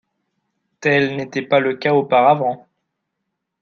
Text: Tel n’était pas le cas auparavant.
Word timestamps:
Tel 0.79 1.15
n’était 1.15 1.43
pas 1.43 1.59
le 1.59 1.75
cas 1.75 1.93
auparavant. 1.93 2.65